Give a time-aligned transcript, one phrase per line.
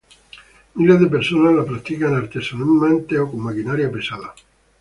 [0.79, 4.33] Miles de personas la practican, artesanalmente o con maquinaria pesada.